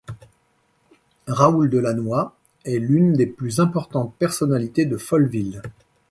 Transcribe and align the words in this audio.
Raoul 1.27 1.69
de 1.69 1.77
Lannoy 1.77 2.31
est 2.65 2.79
l’une 2.79 3.13
des 3.13 3.27
plus 3.27 3.59
importantes 3.59 4.15
personnalités 4.17 4.85
de 4.87 4.97
Folleville. 4.97 5.61